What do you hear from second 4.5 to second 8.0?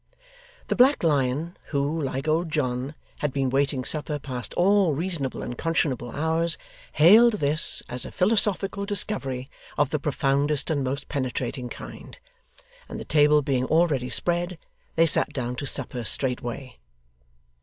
all reasonable and conscionable hours, hailed this